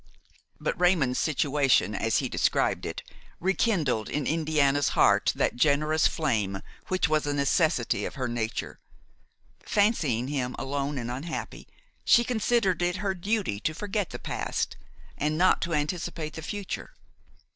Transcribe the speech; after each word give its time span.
But 0.59 0.81
Raymon's 0.81 1.19
situation, 1.19 1.93
as 1.93 2.17
he 2.17 2.27
described 2.27 2.87
it, 2.87 3.03
rekindled 3.39 4.09
in 4.09 4.25
Indiana's 4.25 4.89
heart 4.97 5.31
that 5.35 5.55
generous 5.55 6.07
flame 6.07 6.63
which 6.87 7.07
was 7.07 7.27
a 7.27 7.35
necessity 7.35 8.03
of 8.03 8.15
her 8.15 8.27
nature. 8.27 8.79
Fancying 9.63 10.27
him 10.29 10.55
alone 10.57 10.97
and 10.97 11.11
unhappy, 11.11 11.67
she 12.03 12.23
considered 12.23 12.81
it 12.81 12.95
her 12.95 13.13
duty 13.13 13.59
to 13.59 13.75
forget 13.75 14.09
the 14.09 14.17
past 14.17 14.75
and 15.19 15.37
not 15.37 15.61
to 15.61 15.73
anticipate 15.75 16.33
the 16.33 16.41
future. 16.41 16.95